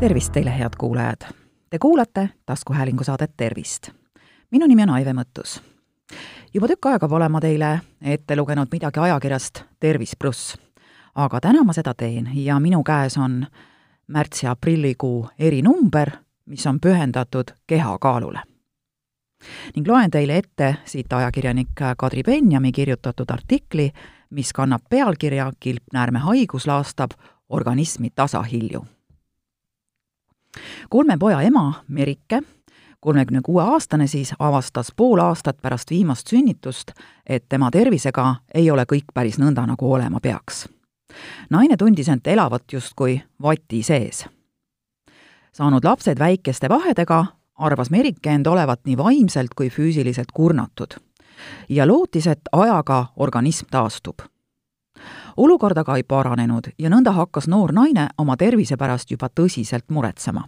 [0.00, 1.20] tervist teile, head kuulajad!
[1.70, 3.90] Te kuulate taskuhäälingu saadet Tervist.
[4.50, 5.62] minu nimi on Aive Mõttus.
[6.54, 10.56] juba tükk aega pole ma teile ette lugenud midagi ajakirjast Tervis pluss,
[11.14, 13.46] aga täna ma seda teen ja minu käes on
[14.06, 16.10] märtsi-aprillikuu erinumber,
[16.46, 18.40] mis on pühendatud kehakaalule.
[19.74, 23.90] ning loen teile ette siit ajakirjanik Kadri Benjami kirjutatud artikli,
[24.30, 27.10] mis kannab pealkirja Kilpnäärme haigus laastab
[27.48, 28.84] organismi tasahilju
[30.90, 32.42] kolme poja ema, Merike,
[33.00, 36.90] kolmekümne kuue aastane siis, avastas pool aastat pärast viimast sünnitust,
[37.26, 40.68] et tema tervisega ei ole kõik päris nõnda, nagu olema peaks.
[41.50, 44.24] naine tundis end elavat justkui vati sees.
[45.52, 50.94] saanud lapsed väikeste vahedega, arvas Merike end olevat nii vaimselt kui füüsiliselt kurnatud
[51.68, 54.20] ja lootis, et ajaga organism taastub
[55.38, 60.42] olukord aga ei paranenud ja nõnda hakkas noor naine oma tervise pärast juba tõsiselt muretsema.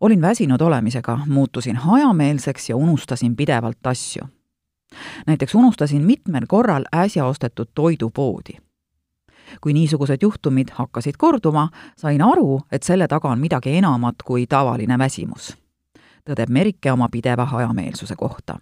[0.00, 4.22] olin väsinud olemisega, muutusin hajameelseks ja unustasin pidevalt asju.
[5.26, 8.52] näiteks unustasin mitmel korral äsja ostetud toidupoodi.
[9.60, 14.98] kui niisugused juhtumid hakkasid korduma, sain aru, et selle taga on midagi enamat kui tavaline
[14.98, 15.56] väsimus,
[16.30, 18.58] tõdeb Merike oma pideva hajameelsuse kohta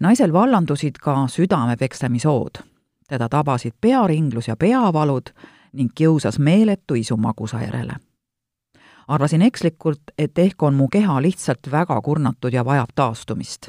[0.00, 2.73] naisel vallandusid ka südamepeksemishood
[3.08, 5.30] teda tabasid pearinglus ja peavalud
[5.72, 7.92] ning kiusas meeletu isu magusa järele.
[9.08, 13.68] arvasin ekslikult, et ehk on mu keha lihtsalt väga kurnatud ja vajab taastumist.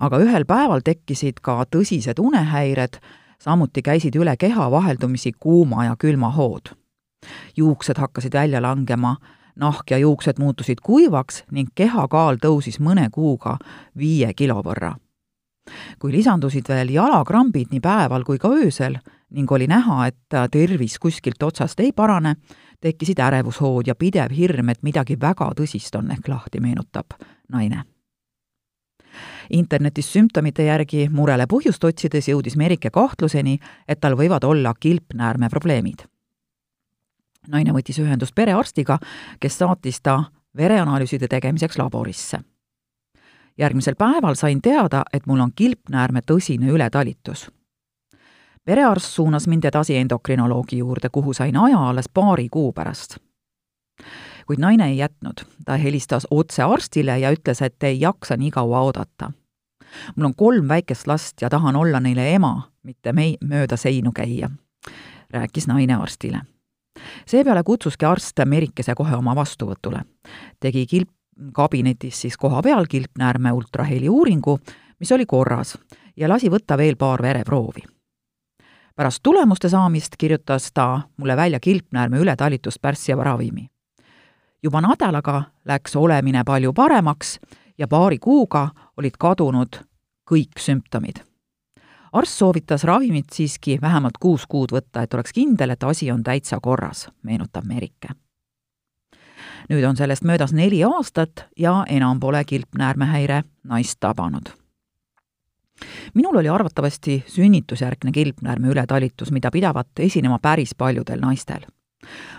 [0.00, 2.98] aga ühel päeval tekkisid ka tõsised unehäired,
[3.38, 6.74] samuti käisid üle keha vaheldumisi kuuma ja külma hood.
[7.56, 9.16] juuksed hakkasid välja langema,
[9.56, 13.58] nahk ja juuksed muutusid kuivaks ning kehakaal tõusis mõne kuuga
[13.98, 14.96] viie kilo võrra
[15.98, 18.98] kui lisandusid veel jalakrambid nii päeval kui ka öösel
[19.34, 22.36] ning oli näha, et tervis kuskilt otsast ei parane,
[22.80, 27.18] tekkisid ärevushood ja pidev hirm, et midagi väga tõsist on ehk lahti, meenutab
[27.48, 27.84] naine.
[29.50, 33.58] internetis sümptomite järgi murele põhjust otsides jõudis Merike kahtluseni,
[33.88, 36.06] et tal võivad olla kilpnäärme probleemid.
[37.48, 38.98] naine võttis ühendust perearstiga,
[39.40, 40.24] kes saatis ta
[40.56, 42.44] vereanalüüside tegemiseks laborisse
[43.58, 47.50] järgmisel päeval sain teada, et mul on kilpnäärme tõsine ületalitus.
[48.64, 53.16] perearst suunas mind edasi endokrinoloogi juurde, kuhu sain aja alles paari kuu pärast.
[54.46, 58.80] kuid naine ei jätnud, ta helistas otse arstile ja ütles, et ei jaksa nii kaua
[58.80, 59.32] oodata.
[60.16, 64.50] mul on kolm väikest last ja tahan olla neile ema, mitte mei-, mööda seinu käia,
[65.30, 66.40] rääkis naine arstile
[67.26, 70.04] seepeale kutsuski arst Merikese kohe oma vastuvõtule.
[70.60, 71.10] tegi kilp
[71.52, 74.58] kabinetis siis kohapeal kilpnäärme ultraheli uuringu,
[75.00, 75.78] mis oli korras,
[76.16, 77.82] ja lasi võtta veel paar vereproovi.
[78.96, 83.68] pärast tulemuste saamist kirjutas ta mulle välja kilpnäärme ületalitust pärssiva ravimi.
[84.62, 87.40] juba nädalaga läks olemine palju paremaks
[87.78, 89.80] ja paari kuuga olid kadunud
[90.30, 91.16] kõik sümptomid.
[92.12, 96.58] arst soovitas ravimit siiski vähemalt kuus kuud võtta, et oleks kindel, et asi on täitsa
[96.60, 98.23] korras, meenutab Merike
[99.70, 104.48] nüüd on sellest möödas neli aastat ja enam pole kilpnäärmehäire naist tabanud.
[106.14, 111.60] minul oli arvatavasti sünnitusjärgne kilpnäärme ületalitus, mida pidavat esinema päris paljudel naistel.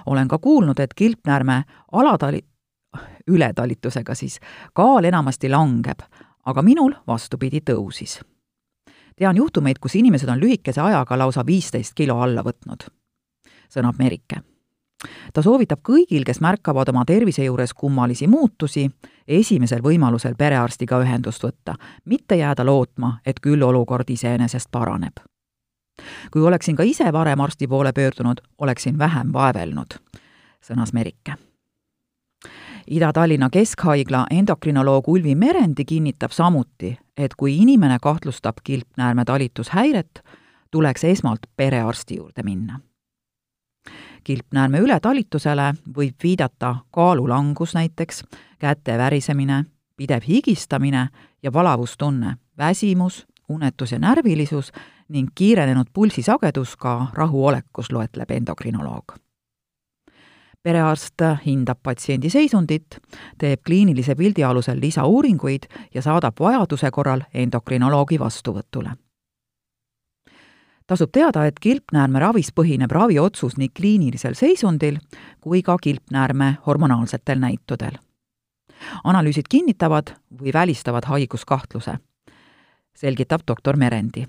[0.05, 2.45] olen ka kuulnud, et kilpnäärme alatali-,
[3.27, 4.39] ületalitusega siis
[4.73, 5.99] kaal enamasti langeb,
[6.45, 8.21] aga minul, vastupidi, tõusis.
[9.15, 12.87] tean juhtumeid, kus inimesed on lühikese ajaga lausa viisteist kilo alla võtnud,
[13.69, 14.54] sõnab Merike
[15.33, 18.89] ta soovitab kõigil, kes märkavad oma tervise juures kummalisi muutusi,
[19.27, 25.19] esimesel võimalusel perearstiga ühendust võtta, mitte jääda lootma, et küll olukord iseenesest paraneb.
[26.31, 29.95] kui oleksin ka ise varem arsti poole pöördunud, oleksin vähem vaevelnud,
[30.61, 31.37] sõnas Merike.
[32.87, 40.21] Ida-Tallinna Keskhaigla endokrinoloog Ulvi Merendi kinnitab samuti, et kui inimene kahtlustab kilpnäärme talitushäiret,
[40.71, 42.79] tuleks esmalt perearsti juurde minna
[44.25, 48.23] kilpnäärme ületalitusele võib viidata kaalulangus näiteks,
[48.59, 49.63] käte värisemine,
[49.97, 51.07] pidev higistamine
[51.43, 54.71] ja valavustunne, väsimus, unetus ja närvilisus
[55.09, 59.15] ning kiirenenud pulsisagedus ka rahuolekus, loetleb endokrinoloog.
[60.63, 62.97] perearst hindab patsiendi seisundit,
[63.37, 69.04] teeb kliinilise pildi alusel lisauuringuid ja saadab vajaduse korral endokrinoloogi vastuvõtule
[70.87, 74.99] tasub teada, et kilpnäärme ravis põhineb raviotsus nii kliinilisel seisundil
[75.41, 77.97] kui ka kilpnäärme hormonaalsetel näitudel.
[79.03, 80.11] analüüsid kinnitavad
[80.41, 81.97] või välistavad haiguskahtluse,
[82.95, 84.27] selgitab doktor Merendi.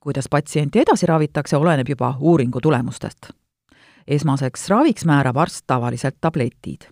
[0.00, 3.30] kuidas patsienti edasi ravitakse, oleneb juba uuringu tulemustest.
[4.06, 6.82] esmaseks raviks määrab arst tavaliselt tabletid.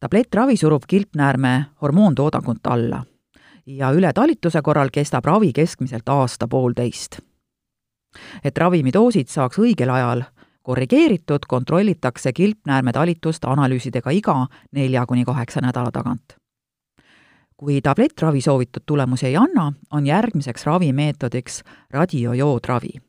[0.00, 3.04] tablettravi surub kilpnäärme hormoontoodangut alla
[3.76, 7.18] ja ületalituse korral kestab ravi keskmiselt aasta-poolteist.
[8.44, 10.22] et ravimidoosid saaks õigel ajal
[10.62, 16.36] korrigeeritud, kontrollitakse kilpnäärme talitust analüüsidega iga nelja kuni kaheksa nädala tagant.
[17.56, 23.00] kui tablettravi soovitud tulemusi ei anna, on järgmiseks ravimeetodiks radiojoodravi.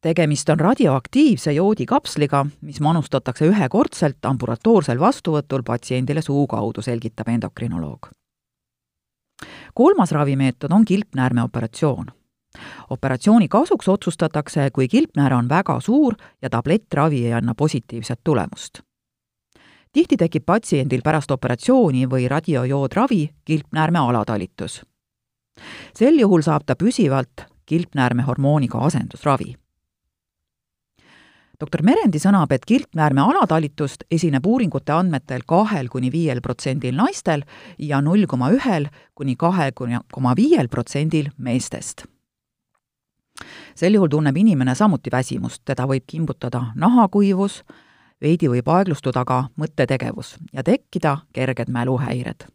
[0.00, 8.19] tegemist on radioaktiivse joodikapsliga, mis manustatakse ühekordselt ambulatoorsel vastuvõtul patsiendile suu kaudu, selgitab endokrinoloog.
[9.74, 12.06] Kolmas ravimeetod on kilpnäärme operatsioon
[12.90, 18.80] operatsiooni kasuks otsustatakse, kui kilpnääre on väga suur ja tablettravi ei anna positiivset tulemust.
[19.92, 24.82] tihti tekib patsiendil pärast operatsiooni või radiojoodravi kilpnäärme alatalitus.
[25.94, 29.54] sel juhul saab ta püsivalt kilpnäärme hormooniga asendusravi.
[31.60, 37.44] Doktor Merendi sõnab, et kilpnäärme alatalitust esineb uuringute andmetel kahel kuni viiel protsendil naistel
[37.78, 42.06] ja null koma ühel kuni kahe koma viiel protsendil meestest
[43.74, 47.62] sel juhul tunneb inimene samuti väsimust, teda võib kimbutada nahakuivus,
[48.20, 52.46] veidi võib aeglustuda ka mõttetegevus ja tekkida kerged mäluhäired.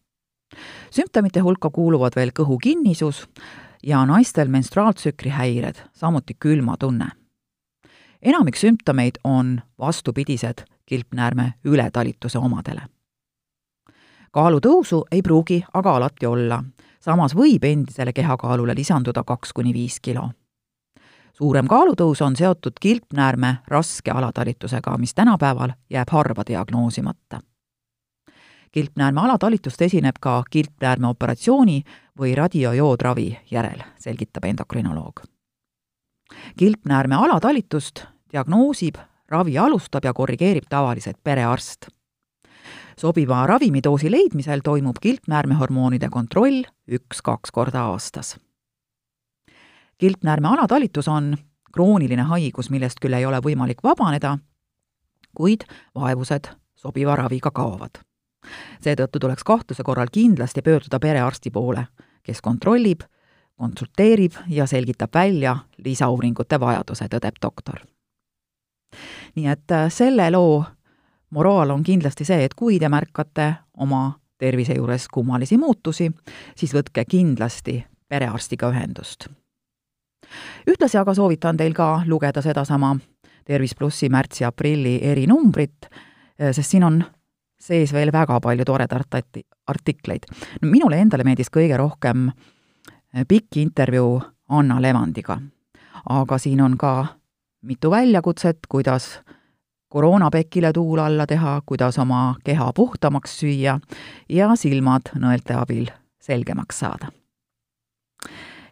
[0.91, 3.25] sümptomite hulka kuuluvad veel kõhukinnisus
[3.83, 7.09] ja naistel menstruaaltsükli häired, samuti külmatunne.
[8.25, 12.81] Enamik sümptomeid on vastupidised kilpnäärme ületalituse omadele.
[14.31, 16.63] kaalutõusu ei pruugi aga alati olla,
[16.99, 20.29] samas võib endisele kehakaalule lisanduda kaks kuni viis kilo
[21.37, 27.39] suurem kaalutõus on seotud kilpnäärme raske alatalitusega, mis tänapäeval jääb harva diagnoosimata.
[28.71, 31.83] kilpnäärme alatalitust esineb ka kilpnäärme operatsiooni
[32.19, 35.21] või radiojoodravi järel, selgitab endokrinoloog.
[36.57, 38.99] kilpnäärme alatalitust diagnoosib,
[39.31, 41.87] ravi alustab ja korrigeerib tavaliselt perearst
[42.99, 48.35] sobiva ravimidoosi leidmisel toimub kilpnäärmehormoonide kontroll üks-kaks korda aastas
[49.97, 51.37] kilpnäärme alatalitus on
[51.73, 54.37] krooniline haigus, millest küll ei ole võimalik vabaneda,
[55.35, 55.65] kuid
[55.95, 57.99] vaevused sobiva raviga kaovad.
[58.81, 61.87] seetõttu tuleks kahtluse korral kindlasti pöörduda perearsti poole,
[62.23, 63.01] kes kontrollib,
[63.57, 67.79] konsulteerib ja selgitab välja lisauuringute vajaduse, tõdeb doktor.
[69.35, 70.63] Nii et äh, selle loo
[71.29, 76.11] moraal on kindlasti see, et kui te märkate oma tervise juures kummalisi muutusi,
[76.55, 79.29] siis võtke kindlasti perearstiga ühendust
[80.67, 82.95] ühtlasi aga soovitan teil ka lugeda sedasama
[83.45, 85.85] Tervis plussi märtsi-aprilli erinumbrit,
[86.39, 87.03] eh, sest siin on
[87.61, 90.25] sees veel väga palju toredaid artikleid.
[90.61, 95.39] no minule endale meeldis kõige rohkem eh, pikk intervjuu Anna Levandiga.
[96.09, 97.05] aga siin on ka
[97.65, 99.21] mitu väljakutset, kuidas
[99.89, 103.79] koroonapekile tuul alla teha, kuidas oma keha puhtamaks süüa
[104.29, 105.87] ja silmad nõelte abil
[106.21, 107.11] selgemaks saada.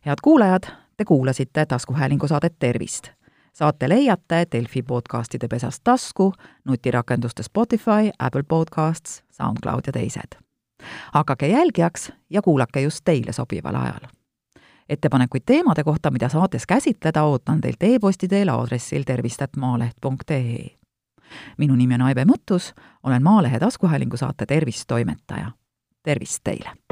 [0.05, 0.63] head kuulajad,
[0.97, 3.07] Te kuulasite taskuhäälingu saadet Tervist.
[3.53, 6.33] saate leiate Delfi podcastide pesast tasku,
[6.65, 10.37] nutirakenduste Spotify, Apple Podcasts, SoundCloud ja teised.
[11.13, 14.22] hakake jälgijaks ja kuulake just teile sobival ajal.
[14.93, 20.67] Ettepanekuid teemade kohta, mida saates käsitleda, ootan teilt e-posti teel aadressil tervist.maaleht.ee.
[21.57, 22.73] minu nimi on Aive Mõttus,
[23.03, 25.51] olen Maalehe taskuhäälingu saate Tervist toimetaja.
[26.03, 26.82] tervist teile!